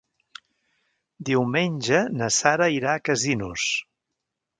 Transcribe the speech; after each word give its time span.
Diumenge 1.29 1.99
na 2.21 2.31
Sara 2.37 2.71
irà 2.77 2.95
a 2.95 3.03
Casinos. 3.11 3.67